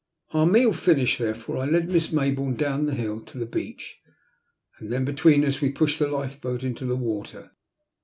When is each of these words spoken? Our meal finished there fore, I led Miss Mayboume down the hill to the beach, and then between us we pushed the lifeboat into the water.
Our 0.33 0.47
meal 0.47 0.73
finished 0.73 1.19
there 1.19 1.35
fore, 1.35 1.57
I 1.59 1.65
led 1.65 1.87
Miss 1.87 2.07
Mayboume 2.09 2.57
down 2.57 2.87
the 2.87 2.95
hill 2.95 3.19
to 3.19 3.37
the 3.37 3.45
beach, 3.45 3.99
and 4.79 4.91
then 4.91 5.05
between 5.05 5.45
us 5.45 5.61
we 5.61 5.69
pushed 5.71 5.99
the 5.99 6.07
lifeboat 6.07 6.63
into 6.63 6.85
the 6.85 6.95
water. 6.95 7.51